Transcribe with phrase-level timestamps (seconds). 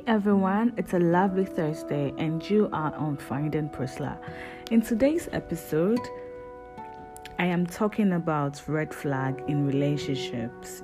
[0.00, 4.18] Everyone, it's a lovely Thursday and you are on Finding Priscilla.
[4.70, 6.00] In today's episode,
[7.38, 10.82] I am talking about red flag in relationships.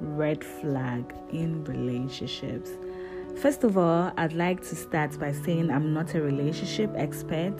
[0.00, 2.70] Red flag in relationships.
[3.40, 7.56] First of all, I'd like to start by saying I'm not a relationship expert,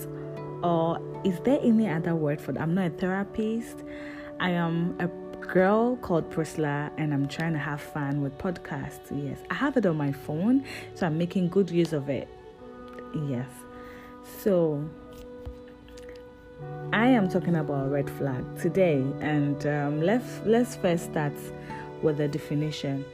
[0.62, 2.61] or is there any other word for that?
[2.61, 3.82] I'm not a therapist.
[4.40, 5.08] I am a
[5.57, 9.09] girl called Priscilla and I'm trying to have fun with podcasts.
[9.10, 12.29] Yes, I have it on my phone, so I'm making good use of it.
[13.27, 13.48] Yes.
[14.42, 14.87] So
[16.92, 21.32] I am talking about red flag today, and um, let's let's first start
[22.02, 23.07] with the definition.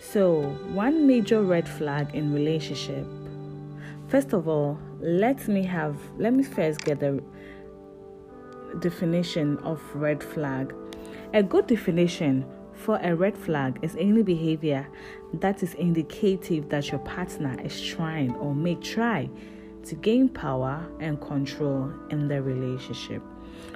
[0.00, 0.42] So,
[0.72, 3.06] one major red flag in relationship.
[4.08, 7.22] First of all, let me have let me first get the
[8.80, 10.74] definition of red flag.
[11.34, 14.86] A good definition for a red flag is any behavior
[15.40, 19.28] that is indicative that your partner is trying or may try
[19.86, 23.20] to gain power and control in the relationship.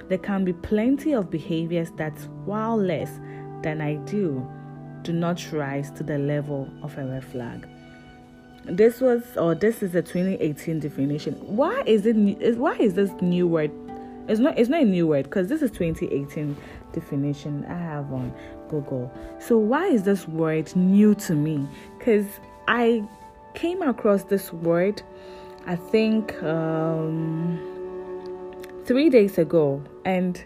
[0.07, 3.19] There can be plenty of behaviors that, while less
[3.61, 4.49] than ideal,
[5.01, 7.67] do not rise to the level of a red flag.
[8.63, 11.33] This was, or this is a 2018 definition.
[11.33, 12.15] Why is it?
[12.57, 13.71] Why is this new word?
[14.29, 14.57] It's not.
[14.59, 16.55] It's not a new word because this is 2018
[16.93, 18.31] definition I have on
[18.69, 19.11] Google.
[19.39, 21.67] So why is this word new to me?
[21.97, 22.27] Because
[22.67, 23.03] I
[23.55, 25.01] came across this word,
[25.65, 27.59] I think um,
[28.85, 30.41] three days ago, and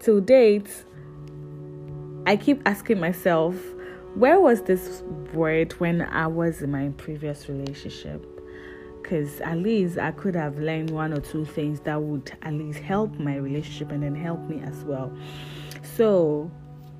[0.00, 0.84] to date,
[2.26, 3.54] I keep asking myself,
[4.14, 5.02] where was this
[5.34, 8.39] word when I was in my previous relationship?
[9.10, 12.78] Because at least I could have learned one or two things that would at least
[12.78, 15.12] help my relationship and then help me as well.
[15.96, 16.48] So,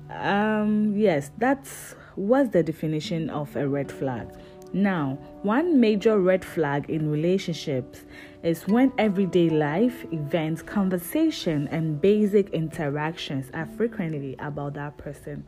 [0.09, 4.27] um, yes, that's what's the definition of a red flag.
[4.73, 8.01] Now, one major red flag in relationships
[8.43, 15.45] is when everyday life, events, conversation, and basic interactions are frequently about that person,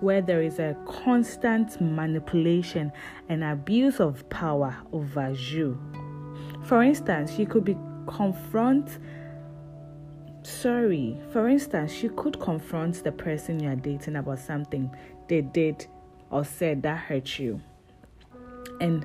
[0.00, 2.92] where there is a constant manipulation
[3.28, 5.78] and abuse of power over you.
[6.64, 8.98] For instance, you could be confront
[10.42, 11.20] sorry.
[11.32, 14.90] For instance, you could confront the person you are dating about something
[15.28, 15.86] they did
[16.30, 17.60] or said that hurt you.
[18.80, 19.04] And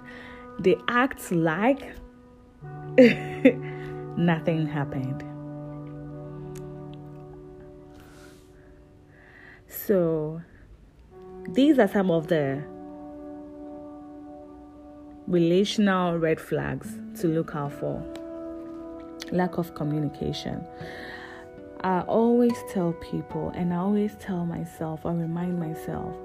[0.60, 1.82] they act like
[4.18, 5.24] nothing happened.
[9.68, 10.42] So,
[11.56, 12.62] these are some of the
[15.28, 18.04] relational red flags to look out for
[19.32, 20.64] lack of communication.
[21.82, 26.16] I always tell people, and I always tell myself, or remind myself,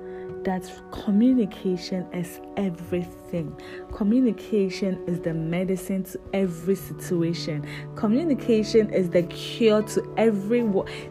[0.44, 3.54] that communication is everything.
[3.92, 7.66] Communication is the medicine to every situation.
[7.94, 10.64] Communication is the cure to every.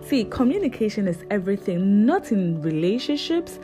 [0.05, 3.59] See, communication is everything, not in relationships,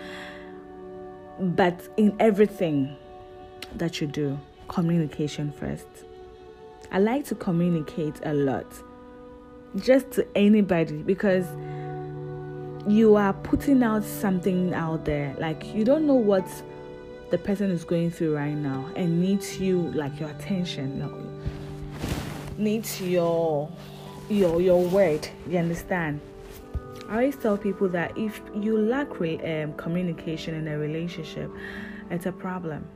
[1.40, 2.96] but in everything
[3.76, 4.40] that you do.
[4.68, 5.88] Communication first.
[6.92, 8.66] I like to communicate a lot
[9.78, 11.46] just to anybody because
[12.88, 16.48] you are putting out something out there like you don't know what
[17.32, 21.02] the person is going through right now and needs you like your attention
[22.58, 23.70] needs your
[24.30, 26.22] your your word you understand
[27.10, 31.52] i always tell people that if you lack re- um, communication in a relationship
[32.10, 32.88] it's a problem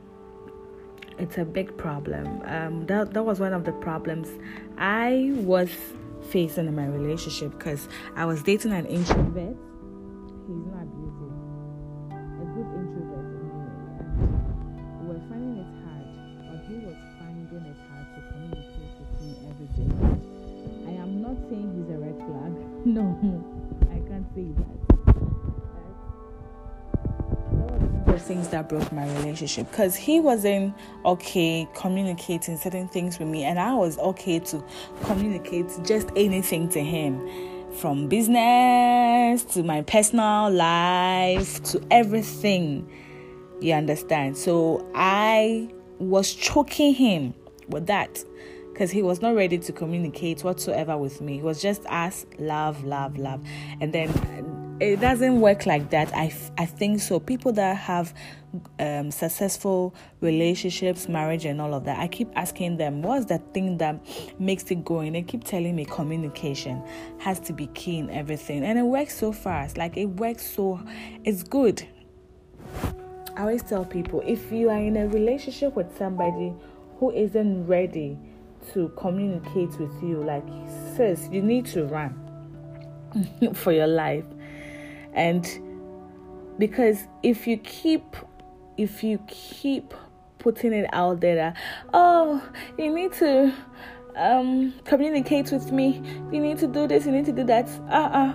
[1.18, 4.28] it's a big problem um, that, that was one of the problems
[4.78, 5.70] i was
[6.30, 9.56] facing in my relationship because I was dating an introvert.
[10.46, 11.34] He's not abusive.
[12.12, 13.26] A good introvert.
[15.00, 16.06] We were finding it hard,
[16.46, 19.90] or he was finding it hard to communicate with me every day.
[20.86, 22.52] I am not saying he's a red flag.
[22.86, 23.04] No,
[24.44, 25.10] Can't that.
[28.06, 30.74] the things that broke my relationship because he wasn't
[31.04, 34.64] okay communicating certain things with me, and I was okay to
[35.04, 37.20] communicate just anything to him
[37.74, 42.90] from business to my personal life to everything.
[43.60, 44.36] You understand?
[44.36, 45.68] So I
[45.98, 47.34] was choking him
[47.68, 48.24] with that
[48.80, 51.34] because he was not ready to communicate whatsoever with me.
[51.34, 53.44] He was just us, love, love, love.
[53.78, 54.08] And then
[54.80, 56.10] it doesn't work like that.
[56.14, 57.20] I, I think so.
[57.20, 58.14] People that have
[58.78, 63.76] um, successful relationships, marriage, and all of that, I keep asking them, what's that thing
[63.76, 64.00] that
[64.40, 65.12] makes it going?
[65.12, 66.82] They keep telling me communication
[67.18, 68.64] has to be key in everything.
[68.64, 69.76] And it works so fast.
[69.76, 70.80] Like it works so,
[71.24, 71.86] it's good.
[73.36, 76.54] I always tell people if you are in a relationship with somebody
[76.98, 78.18] who isn't ready
[78.72, 80.46] to communicate with you, like
[80.96, 82.14] sis, you need to run
[83.54, 84.24] for your life.
[85.12, 85.46] And
[86.58, 88.16] because if you keep
[88.76, 89.94] if you keep
[90.38, 91.56] putting it out there that
[91.92, 92.42] oh
[92.78, 93.52] you need to
[94.16, 98.32] um communicate with me you need to do this you need to do that uh-uh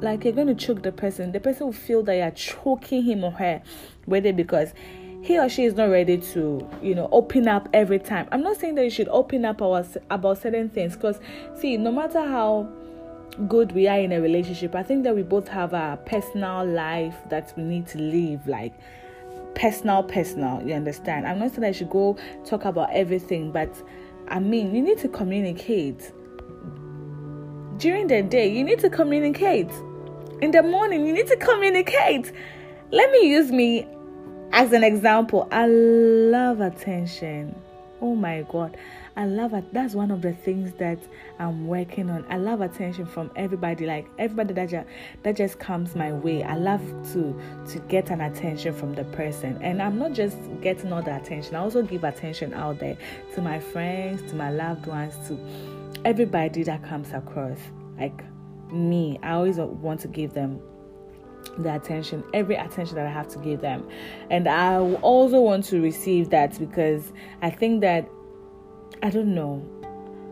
[0.00, 3.24] like you're going to choke the person the person will feel that you're choking him
[3.24, 3.60] or her
[4.06, 4.72] whether because
[5.22, 8.28] he or she is not ready to you know open up every time.
[8.32, 11.18] I'm not saying that you should open up our, about certain things because
[11.54, 12.68] see no matter how
[13.46, 17.14] good we are in a relationship i think that we both have a personal life
[17.28, 18.72] that we need to live like
[19.54, 21.26] personal personal you understand?
[21.26, 23.70] I'm not saying i should go talk about everything but
[24.28, 26.12] i mean you need to communicate.
[27.76, 29.70] During the day you need to communicate.
[30.42, 32.32] In the morning you need to communicate.
[32.90, 33.86] Let me use me
[34.52, 37.54] as an example i love attention
[38.00, 38.76] oh my god
[39.18, 39.74] I love it.
[39.74, 41.00] That's one of the things that
[41.40, 42.24] I'm working on.
[42.30, 43.84] I love attention from everybody.
[43.84, 44.88] Like everybody that just,
[45.24, 46.44] that just comes my way.
[46.44, 46.80] I love
[47.14, 47.36] to
[47.72, 51.56] to get an attention from the person, and I'm not just getting all the attention.
[51.56, 52.96] I also give attention out there
[53.34, 55.36] to my friends, to my loved ones, to
[56.04, 57.58] everybody that comes across.
[57.98, 58.22] Like
[58.70, 60.60] me, I always want to give them
[61.58, 63.88] the attention, every attention that I have to give them.
[64.30, 67.12] And I also want to receive that because
[67.42, 68.08] I think that
[69.02, 69.64] I don't know.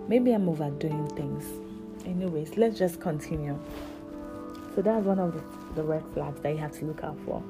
[0.09, 1.45] Maybe I'm overdoing things.
[2.05, 3.59] Anyways, let's just continue.
[4.75, 5.43] So that's one of the,
[5.75, 7.43] the red flags that you have to look out for.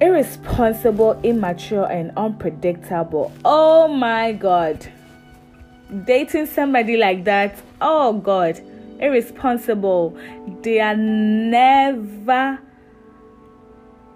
[0.00, 3.32] Irresponsible, immature, and unpredictable.
[3.44, 4.86] Oh my god.
[6.04, 8.60] Dating somebody like that, oh god.
[9.00, 10.16] Irresponsible.
[10.62, 12.58] They are never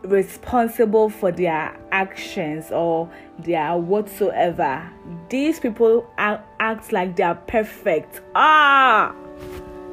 [0.02, 4.90] responsible for their actions or their whatsoever.
[5.28, 8.20] These people act, like they are perfect.
[8.34, 9.14] Ah,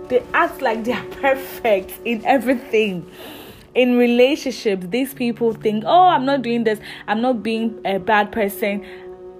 [0.07, 3.09] they act like they are perfect in everything.
[3.75, 8.31] In relationships, these people think, oh, I'm not doing this, I'm not being a bad
[8.31, 8.83] person.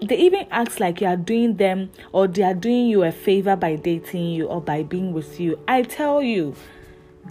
[0.02, 3.56] They even act like you are doing them or they are doing you a favor
[3.56, 5.60] by dating you or by being with you.
[5.68, 6.56] I tell you,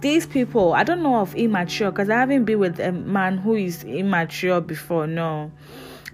[0.01, 3.55] these people i don't know of immature because i haven't been with a man who
[3.55, 5.51] is immature before no.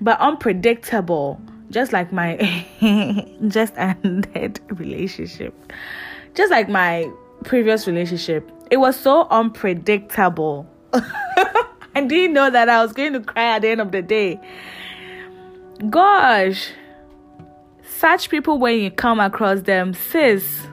[0.02, 1.40] But unpredictable
[1.72, 2.66] just like my
[3.48, 5.54] just ended relationship.
[6.34, 7.10] Just like my
[7.44, 10.68] previous relationship it was so unpredictable.
[12.08, 14.40] Do you know that i was going to cry at the end of the day
[15.90, 16.72] gosh
[17.84, 20.68] such people when you come across them sis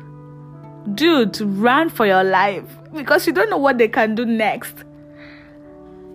[0.95, 2.65] dude run for your life
[2.95, 4.85] because you don't know what they can do next.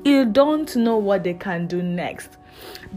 [0.03, 2.37] You don't know what they can do next.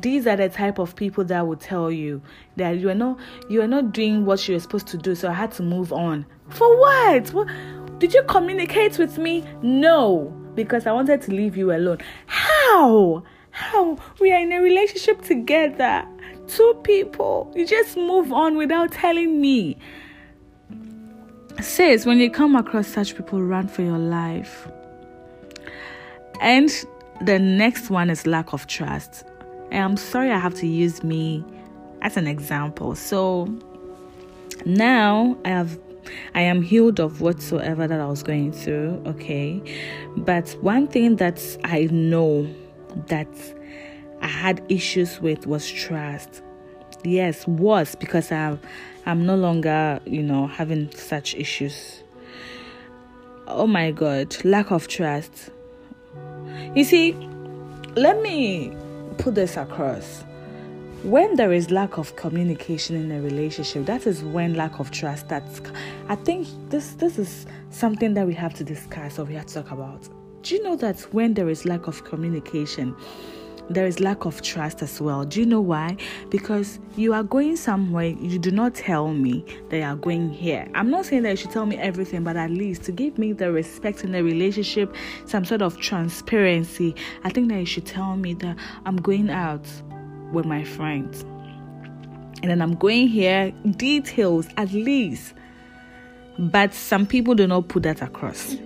[0.00, 2.22] These are the type of people that will tell you
[2.56, 3.18] that you are not
[3.48, 5.92] you are not doing what you were supposed to do, so I had to move
[5.92, 6.24] on.
[6.48, 7.98] For what?
[7.98, 9.44] Did you communicate with me?
[9.62, 11.98] No, because I wanted to leave you alone.
[12.26, 13.22] How?
[13.50, 13.98] How?
[14.20, 16.06] We are in a relationship together.
[16.46, 17.52] Two people.
[17.54, 19.76] You just move on without telling me
[21.62, 24.68] says when you come across such people, run for your life.
[26.40, 26.70] And
[27.20, 29.24] the next one is lack of trust.
[29.70, 31.44] And I'm sorry I have to use me
[32.02, 32.94] as an example.
[32.94, 33.46] So
[34.64, 35.78] now I have
[36.34, 39.62] I am healed of whatsoever that I was going through, okay?
[40.16, 42.48] But one thing that I know
[43.06, 43.28] that
[44.22, 46.42] I had issues with was trust.
[47.04, 48.58] Yes, was because I
[49.06, 52.02] I'm no longer, you know, having such issues.
[53.46, 55.50] Oh my god, lack of trust.
[56.74, 57.12] You see,
[57.96, 58.76] let me
[59.18, 60.24] put this across.
[61.02, 65.26] When there is lack of communication in a relationship, that is when lack of trust
[65.26, 65.62] starts.
[66.08, 69.54] I think this this is something that we have to discuss or we have to
[69.54, 70.08] talk about.
[70.42, 72.96] Do you know that when there is lack of communication,
[73.70, 75.24] there is lack of trust as well.
[75.24, 75.96] Do you know why?
[76.28, 80.68] Because you are going somewhere, you do not tell me that you are going here.
[80.74, 83.32] I'm not saying that you should tell me everything, but at least to give me
[83.32, 84.94] the respect in the relationship,
[85.24, 88.56] some sort of transparency, I think that you should tell me that
[88.86, 89.66] I'm going out
[90.32, 91.22] with my friends.
[92.42, 95.34] And then I'm going here, details at least.
[96.38, 98.56] But some people do not put that across.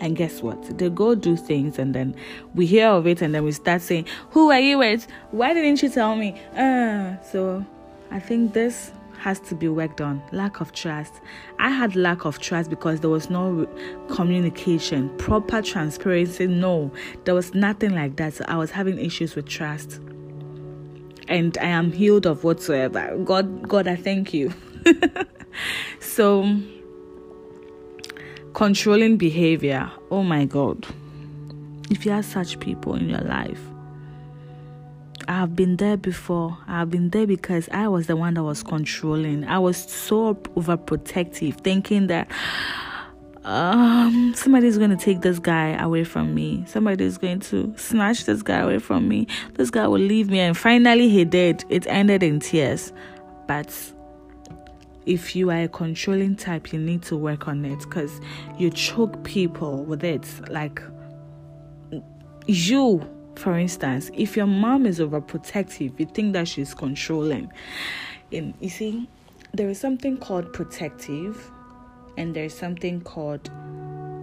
[0.00, 0.78] And guess what?
[0.78, 2.14] They go do things and then
[2.54, 5.06] we hear of it and then we start saying, Who are you with?
[5.30, 6.40] Why didn't you tell me?
[6.56, 7.64] Uh, so
[8.10, 10.22] I think this has to be worked on.
[10.32, 11.14] Lack of trust.
[11.58, 13.66] I had lack of trust because there was no
[14.08, 15.08] communication.
[15.16, 16.90] Proper transparency no.
[17.24, 18.34] There was nothing like that.
[18.34, 20.00] So i was having issues with trust.
[21.28, 23.16] And i am healed of whatsoever.
[23.24, 24.52] God god i thank you.
[26.00, 26.58] So
[28.56, 30.86] controlling behavior oh my god
[31.90, 33.60] if you have such people in your life
[35.28, 36.56] I've been there before.
[36.68, 39.44] I've been there because I was the one that was controlling.
[39.44, 42.30] I was so overprotective, thinking that
[43.46, 46.64] um, somebody's going to take this guy away from me.
[46.66, 49.26] Somebody's going to snatch this guy away from me.
[49.54, 50.40] This guy will leave me.
[50.40, 51.64] And finally, he did.
[51.68, 52.92] It ended in tears.
[53.48, 53.72] But
[55.06, 58.20] if you are a controlling type, you need to work on it because
[58.58, 60.26] you choke people with it.
[60.50, 60.82] Like,
[62.46, 67.52] you for instance, if your mom is overprotective, you think that she's controlling.
[68.32, 69.08] And you see,
[69.52, 71.50] there is something called protective
[72.16, 73.50] and there's something called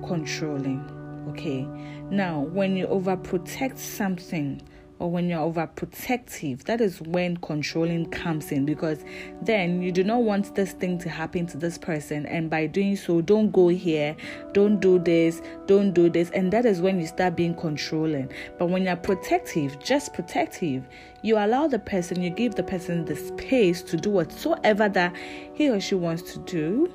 [0.06, 0.84] controlling.
[1.30, 1.64] Okay.
[2.10, 4.62] Now, when you overprotect something,
[5.00, 9.04] or when you're overprotective, that is when controlling comes in because
[9.42, 12.96] then you do not want this thing to happen to this person, and by doing
[12.96, 14.16] so, don't go here,
[14.54, 18.32] don't do this, don't do this, and that is when you start being controlling.
[18.58, 20.88] But when you're protective, just protective,
[21.22, 25.16] you allow the person, you give the person the space to do whatsoever that
[25.54, 26.92] he or she wants to do,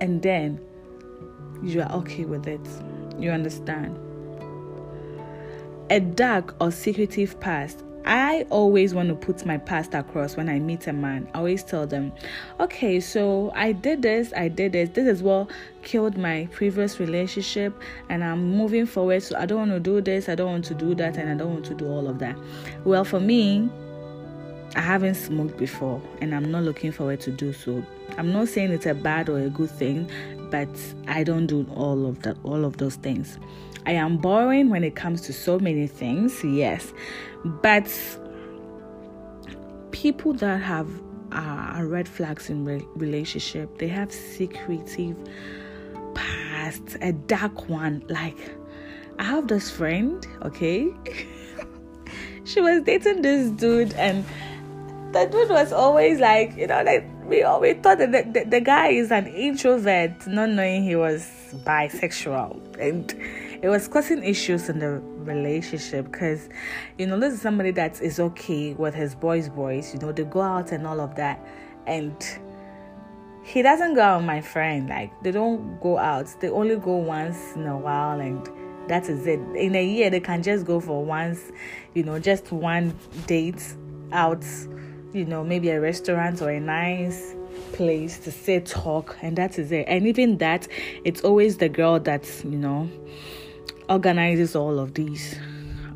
[0.00, 0.60] and then
[1.62, 2.60] you are okay with it.
[3.18, 3.98] You understand?
[5.90, 7.84] A dark or secretive past.
[8.06, 11.28] I always want to put my past across when I meet a man.
[11.34, 12.12] I always tell them,
[12.58, 14.88] okay, so I did this, I did this.
[14.88, 15.50] This is what
[15.82, 17.74] killed my previous relationship,
[18.08, 19.22] and I'm moving forward.
[19.22, 21.34] So I don't want to do this, I don't want to do that, and I
[21.34, 22.36] don't want to do all of that.
[22.84, 23.68] Well, for me,
[24.76, 27.84] I haven't smoked before, and I'm not looking forward to do so.
[28.16, 30.10] I'm not saying it's a bad or a good thing,
[30.50, 30.68] but
[31.06, 33.38] I don't do all of that, all of those things.
[33.86, 36.92] I am boring when it comes to so many things, yes,
[37.44, 37.90] but
[39.90, 40.88] people that have
[41.32, 45.16] uh, red flags in re- relationship, they have secretive
[46.14, 48.02] past, a dark one.
[48.08, 48.38] Like
[49.18, 50.92] I have this friend, okay.
[52.44, 54.24] she was dating this dude, and
[55.12, 58.60] the dude was always like, you know, like we always thought that the, the, the
[58.60, 61.28] guy is an introvert, not knowing he was
[61.64, 63.14] bisexual, and
[63.62, 66.48] it was causing issues in the relationship because
[66.98, 70.24] you know this is somebody that is okay with his boys boys you know they
[70.24, 71.44] go out and all of that.
[71.86, 72.16] And
[73.42, 76.96] he doesn't go out with my friend like they don't go out they only go
[76.96, 78.48] once in a while and
[78.88, 79.40] that is it.
[79.56, 81.52] In a year they can just go for once
[81.94, 83.62] you know just one date
[84.12, 84.44] out
[85.12, 87.34] you know maybe a restaurant or a nice
[87.72, 89.84] place to sit talk and that is it.
[89.86, 90.66] And even that
[91.04, 92.88] it's always the girl that's you know
[93.90, 95.36] organizes all of these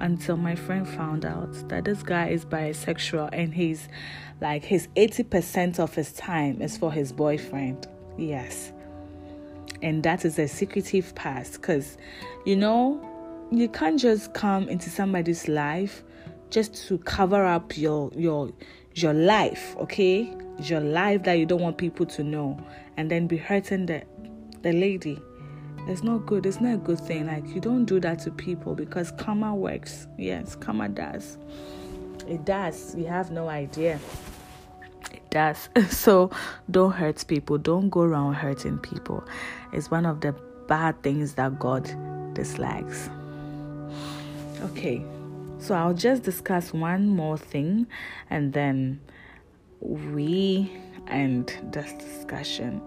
[0.01, 3.89] until my friend found out that this guy is bisexual and he's
[4.41, 7.87] like his 80% of his time is for his boyfriend.
[8.19, 8.73] Yes.
[9.81, 11.97] And that is a secretive past because
[12.45, 13.01] you know,
[13.53, 16.03] you can't just come into somebody's life
[16.51, 18.51] just to cover up your your
[18.95, 20.37] your life, okay?
[20.63, 22.59] Your life that you don't want people to know
[22.97, 24.03] and then be hurting the
[24.63, 25.21] the lady
[25.87, 26.47] it's not good.
[26.47, 27.27] It's not a good thing.
[27.27, 30.07] Like you don't do that to people because karma works.
[30.19, 31.39] Yes, karma does.
[32.27, 32.95] It does.
[32.97, 34.01] You have no idea.
[35.13, 35.69] It does.
[35.91, 36.31] so
[36.71, 37.59] don't hurt people.
[37.59, 39.25] Don't go around hurting people.
[39.73, 40.33] It's one of the
[40.67, 41.85] bad things that God
[42.35, 43.11] dislikes.
[44.63, 45.05] Okay.
[45.59, 47.87] So I'll just discuss one more thing
[48.31, 49.01] and then
[49.81, 50.71] we
[51.09, 52.81] end this discussion.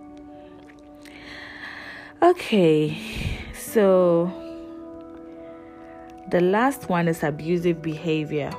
[2.20, 2.98] Okay,
[3.54, 4.26] so
[6.32, 8.50] the last one is abusive behavior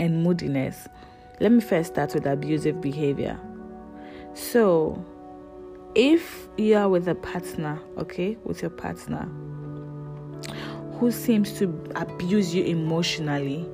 [0.00, 0.88] and moodiness.
[1.38, 3.38] Let me first start with abusive behavior.
[4.34, 5.00] So,
[5.94, 9.28] if you are with a partner, okay, with your partner
[10.98, 13.64] who seems to abuse you emotionally,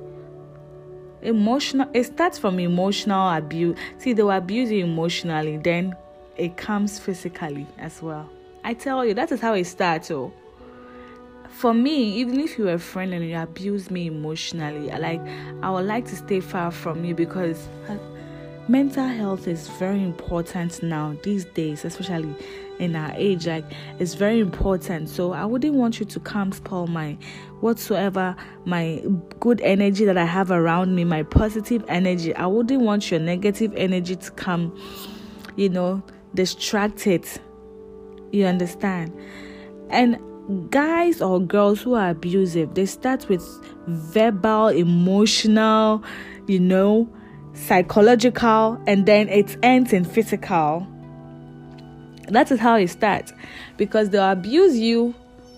[1.23, 3.75] emotional it starts from emotional abuse.
[3.97, 5.95] See, they will abuse you emotionally, then
[6.37, 8.29] it comes physically as well.
[8.65, 10.09] I tell you, that is how it starts.
[10.09, 10.33] Oh.
[11.49, 15.21] For me, even if you're a friend and you abuse me emotionally, like
[15.61, 17.95] I would like to stay far from you because uh,
[18.67, 22.33] mental health is very important now these days especially
[22.79, 23.63] in our age like
[23.99, 27.15] it's very important so i wouldn't want you to come spoil my
[27.61, 28.99] whatsoever my
[29.39, 33.71] good energy that i have around me my positive energy i wouldn't want your negative
[33.77, 34.75] energy to come
[35.55, 36.01] you know
[36.33, 37.39] distract it
[38.37, 39.13] you understand?
[39.89, 40.19] And
[40.71, 43.43] guys or girls who are abusive they start with
[43.87, 46.03] verbal emotional
[46.47, 47.09] you know
[47.55, 50.85] psychological, and then it ends in physical.
[52.27, 53.33] That is how it starts.
[53.77, 55.15] Because they'll abuse you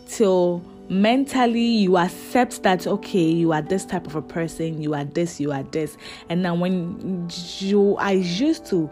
[0.08, 5.04] till mentally you accept that okay you are this type of a person you are
[5.04, 5.98] this you are this.
[6.30, 7.30] And now when
[7.60, 8.90] you are used to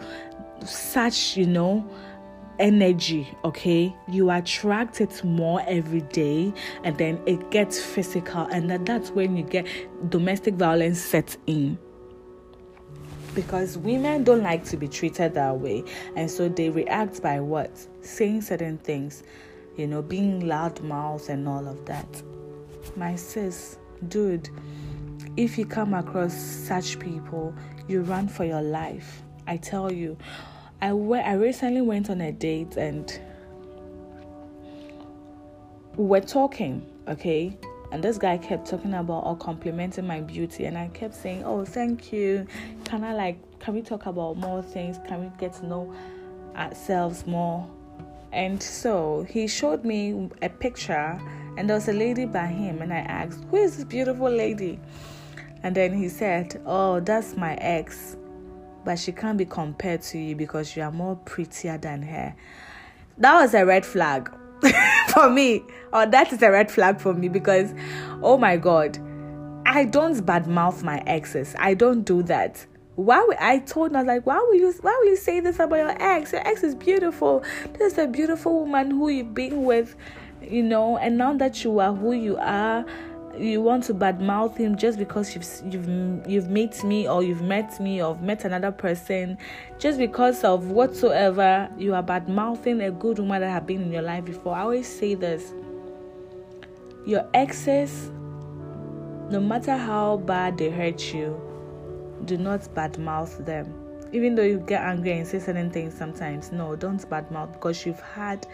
[0.66, 1.88] such you know
[2.60, 3.96] energy okay?
[4.08, 9.36] You attract it more every day and then it gets physical and that, that's when
[9.36, 9.68] you get
[10.10, 11.78] domestic violence sets in.
[13.34, 15.84] Because women don't like to be treated that way
[16.16, 17.86] and so they react by what?
[18.02, 19.24] Saying certain things
[19.78, 22.08] you know being loud mouth and all of that.
[22.96, 24.50] My sis dude
[25.38, 27.54] if you come across such people
[27.88, 29.22] you run for your life.
[29.48, 30.18] I tell you
[30.86, 33.20] i, I recently went on a date and
[35.96, 37.58] we're talking okay
[37.92, 41.64] and this guy kept talking about or complimenting my beauty, and I kept saying, "Oh,
[41.64, 42.46] thank you.
[42.84, 43.38] Can I like?
[43.60, 44.98] Can we talk about more things?
[45.08, 45.94] Can we get to know
[46.58, 47.66] ourselves more?"
[48.34, 51.18] And so he showed me a picture,
[51.58, 54.80] and there was a lady by him, and I asked, "Who is this beautiful lady?"
[55.64, 58.18] And then he said, "Oh, that's my ex."
[58.86, 62.36] But she can't be compared to you because you are more prettier than her.
[63.18, 64.32] That was a red flag.
[65.10, 65.58] for me,
[65.94, 67.74] or oh, that is a red flag for me because,
[68.22, 68.98] oh my god,
[69.66, 71.56] I don't badmouth my exes.
[71.58, 72.66] I don't do that.
[72.96, 75.76] Why would I told was like, why will you why will you say this about
[75.76, 76.32] your ex?
[76.32, 77.44] Your ex is beautiful.
[77.74, 79.96] This is a beautiful woman who you've been with,
[80.42, 82.86] you know, and now that you are who you are,
[83.38, 87.80] you want to badmouth him just because you've you've you've met me or you've met
[87.80, 89.38] me or met another person
[89.80, 94.02] just because of whatsoever you are badmouthing a good woman that have been in your
[94.02, 94.56] life before.
[94.56, 95.54] I always say this
[97.06, 98.10] your exes
[99.30, 101.40] no matter how bad they hurt you
[102.26, 103.85] do not badmouth them
[104.16, 108.00] even though you get angry and say certain things sometimes no don't badmouth because you've
[108.00, 108.48] had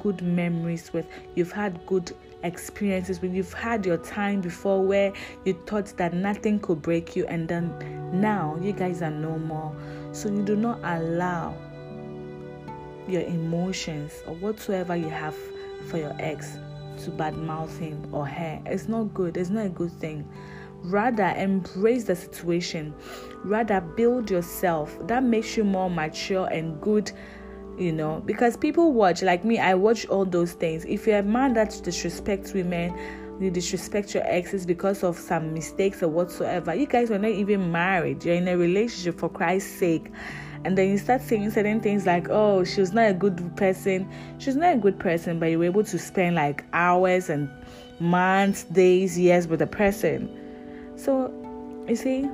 [0.00, 2.12] good memories with you've had good
[2.44, 5.12] experiences when you've had your time before where
[5.44, 7.72] you thought that nothing could break you and then
[8.20, 9.74] now you guys are no more.
[10.12, 11.56] So you do not allow
[13.08, 15.34] your emotions or whatsoever you have
[15.88, 16.58] for your ex
[17.02, 18.60] to badmouth him or her.
[18.66, 19.36] It's not good.
[19.36, 20.28] It's not a good thing
[20.84, 22.94] rather embrace the situation.
[23.44, 24.96] Rather build yourself.
[25.06, 27.10] That makes you more mature and good
[27.78, 28.22] you know.
[28.24, 30.84] Because people watch like me i watch all those things.
[30.84, 32.96] If you're a man that disrespects women
[33.40, 37.72] you disrespect your exes because of some mistakes or whatsoever you guys are not even
[37.72, 38.24] married.
[38.24, 40.10] You're in a relationship for christ's sake.
[40.64, 44.08] And then you start saying certain things like oh she was not a good person.
[44.38, 47.50] She's not a good person but you were able to spend like hours and
[48.00, 50.43] months days years with a person
[51.04, 52.28] so you see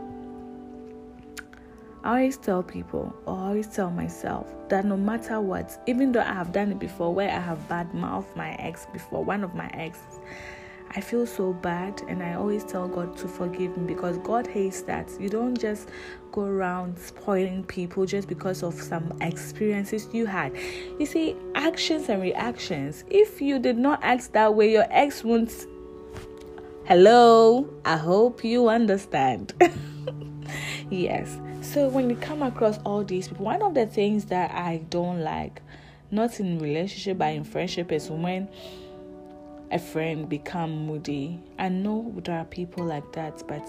[2.02, 6.20] I always tell people, or I always tell myself, that no matter what, even though
[6.20, 9.54] I have done it before, where I have bad mouthed my ex before, one of
[9.54, 10.18] my exes,
[10.96, 14.80] I feel so bad, and I always tell God to forgive me because God hates
[14.82, 15.10] that.
[15.20, 15.90] You don't just
[16.32, 20.56] go around spoiling people just because of some experiences you had.
[20.98, 23.04] You see, actions and reactions.
[23.10, 25.66] If you did not act that way, your ex won't.
[26.90, 29.54] Hello, I hope you understand.
[30.90, 31.38] yes.
[31.60, 35.20] So when you come across all these people, one of the things that I don't
[35.20, 35.62] like,
[36.10, 38.48] not in relationship but in friendship, is when
[39.70, 41.38] a friend become moody.
[41.60, 43.62] I know there are people like that, but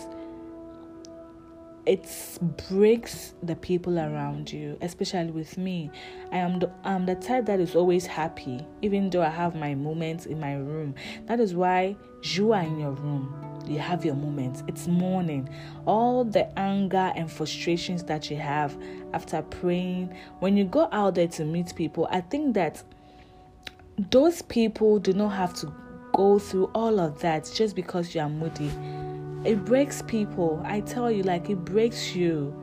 [1.85, 2.37] it
[2.69, 5.89] breaks the people around you, especially with me.
[6.31, 9.73] I am the I'm the type that is always happy, even though I have my
[9.73, 10.93] moments in my room.
[11.25, 13.63] That is why you are in your room.
[13.67, 14.63] You have your moments.
[14.67, 15.49] It's morning.
[15.85, 18.77] All the anger and frustrations that you have
[19.13, 22.83] after praying, when you go out there to meet people, I think that
[24.11, 25.73] those people do not have to
[26.13, 28.71] go through all of that just because you are moody
[29.43, 30.61] it breaks people.
[30.65, 32.55] I tell you, like it breaks you.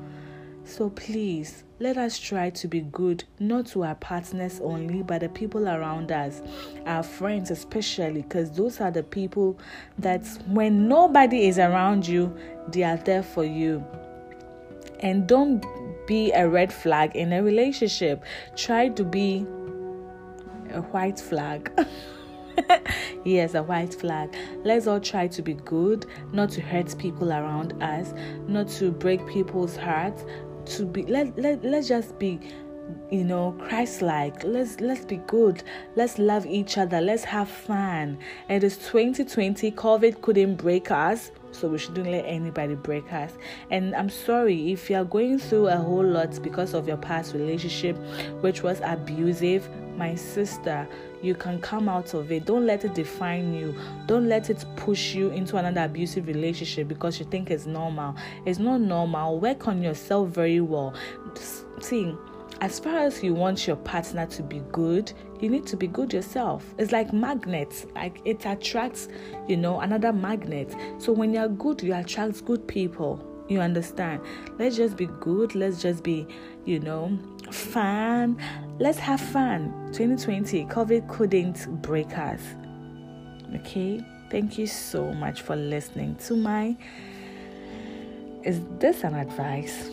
[0.65, 5.29] So please, let us try to be good, not to our partners only, but the
[5.29, 6.43] people around us,
[6.87, 9.59] our friends especially, because those are the people
[9.99, 12.37] that when nobody is around you,
[12.69, 13.83] they are there for you.
[15.01, 15.65] And don't
[16.07, 18.23] be a red flag in a relationship.
[18.55, 19.47] Try to be
[20.71, 21.73] a white flag.
[23.25, 24.35] yes, a white flag.
[24.65, 28.13] Let's all try to be good, not to hurt people around us,
[28.47, 30.25] not to break people's hearts.
[30.77, 32.39] To be let let let's just be
[33.11, 35.63] you know christ like let's let's be good.
[35.97, 37.01] Let's love each other.
[37.01, 38.19] Let's have fun.
[38.49, 43.33] It is 2020 covid couldn't break us so we shouldn't let anybody break us.
[43.71, 47.97] And i'm sorry if you're going through a whole lot because of your past relationship
[48.41, 49.69] which was abusive.
[49.97, 50.87] My sister
[51.23, 52.45] you can come out of it.
[52.45, 53.75] Don't let it define you.
[54.07, 58.15] Don't let it push you into another abusive relationship because you think it's normal.
[58.47, 59.41] It's not normal.
[59.41, 60.95] Work on yourself very well.
[61.81, 62.15] See,
[62.61, 66.13] as far as you want your partner to be good, you need to be good
[66.13, 66.75] yourself.
[66.77, 69.09] It's like magnets, like it attracts,
[69.47, 70.75] you know, another magnet.
[70.99, 73.25] So when you're good, you attract good people.
[73.49, 74.21] You understand?
[74.59, 75.55] Let's just be good.
[75.55, 76.27] Let's just be,
[76.65, 77.19] you know,
[77.51, 78.39] fun.
[78.79, 79.91] Let's have fun.
[79.93, 82.43] 2020, COVID couldn't break us.
[83.55, 84.05] Okay?
[84.31, 86.77] Thank you so much for listening to my.
[88.45, 89.91] Is this an advice?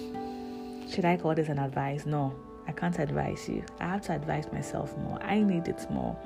[0.90, 2.06] Should I call this an advice?
[2.06, 2.36] No,
[2.68, 3.64] I can't advise you.
[3.80, 5.22] I have to advise myself more.
[5.24, 6.18] I need it more.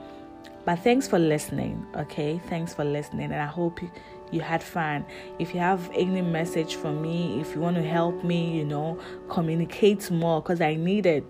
[0.66, 2.42] But thanks for listening, okay?
[2.50, 3.90] Thanks for listening, and I hope you,
[4.32, 5.06] you had fun.
[5.40, 9.00] If you have any message for me, if you want to help me, you know,
[9.30, 11.26] communicate more because I needed.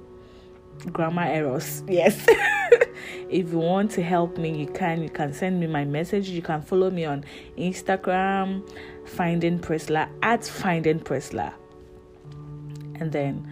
[0.93, 2.25] Grammar errors, yes.
[3.29, 5.03] if you want to help me, you can.
[5.03, 6.29] You can send me my message.
[6.29, 7.25] You can follow me on
[7.57, 8.63] Instagram,
[9.05, 11.53] finding Priscilla at finding Priscilla,
[12.95, 13.45] and then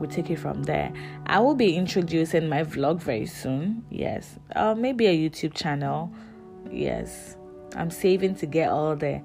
[0.00, 0.92] we take it from there.
[1.26, 3.84] I will be introducing my vlog very soon.
[3.88, 6.12] Yes, uh, maybe a YouTube channel.
[6.68, 7.36] Yes,
[7.76, 9.20] I'm saving to get all the,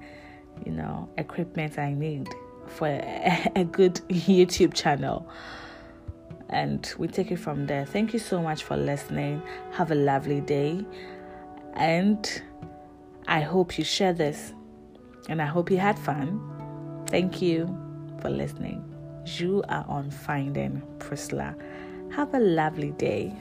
[0.64, 2.28] you know, equipment I need
[2.66, 5.28] for a, a good YouTube channel.
[6.50, 7.84] And we take it from there.
[7.84, 9.42] Thank you so much for listening.
[9.72, 10.84] Have a lovely day.
[11.74, 12.42] And
[13.26, 14.54] I hope you share this.
[15.28, 16.40] And I hope you had fun.
[17.06, 17.66] Thank you
[18.20, 18.82] for listening.
[19.26, 21.54] You are on Finding Priscilla.
[22.12, 23.34] Have a lovely day.